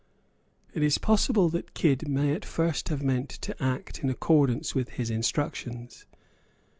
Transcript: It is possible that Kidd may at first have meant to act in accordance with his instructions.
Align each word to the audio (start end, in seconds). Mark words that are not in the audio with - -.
It 0.73 0.81
is 0.81 0.97
possible 0.97 1.47
that 1.49 1.75
Kidd 1.75 2.07
may 2.07 2.33
at 2.33 2.43
first 2.43 2.89
have 2.89 3.03
meant 3.03 3.29
to 3.45 3.63
act 3.63 3.99
in 4.01 4.09
accordance 4.09 4.73
with 4.73 4.89
his 4.93 5.11
instructions. 5.11 6.07